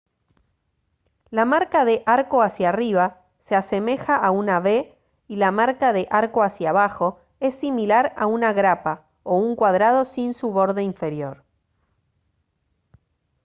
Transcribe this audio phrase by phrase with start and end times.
[1.29, 6.07] la marca de «arco hacia arriba» se asemeja a una v y la marca de
[6.09, 11.43] «arco hacia abajo» es similar a una grapa o un cuadrado sin su borde inferior